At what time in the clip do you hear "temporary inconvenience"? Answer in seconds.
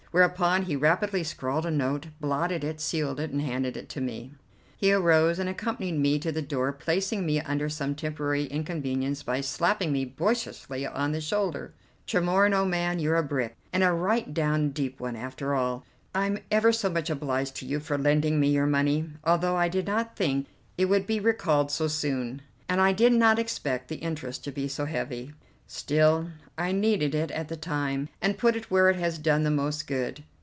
7.95-9.23